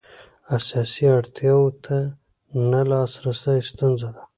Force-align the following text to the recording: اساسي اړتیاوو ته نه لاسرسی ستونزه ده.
اساسي 0.55 1.05
اړتیاوو 1.17 1.77
ته 1.85 1.97
نه 2.71 2.81
لاسرسی 2.89 3.59
ستونزه 3.69 4.09
ده. 4.15 4.23